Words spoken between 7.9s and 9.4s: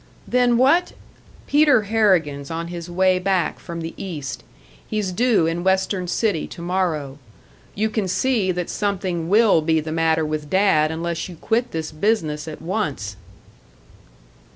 can see that something